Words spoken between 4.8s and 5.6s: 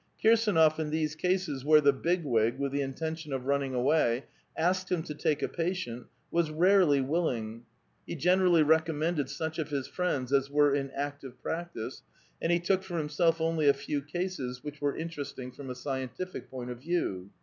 him to take a